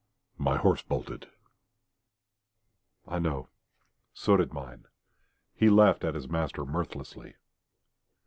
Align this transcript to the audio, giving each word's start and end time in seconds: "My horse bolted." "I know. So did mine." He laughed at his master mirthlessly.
"My 0.39 0.57
horse 0.57 0.81
bolted." 0.81 1.29
"I 3.07 3.19
know. 3.19 3.49
So 4.15 4.35
did 4.35 4.51
mine." 4.51 4.85
He 5.53 5.69
laughed 5.69 6.03
at 6.03 6.15
his 6.15 6.27
master 6.27 6.65
mirthlessly. 6.65 7.35